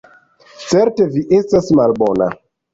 Certe 0.69 1.07
vi 1.17 1.25
estas 1.43 1.71
malbona. 1.83 2.35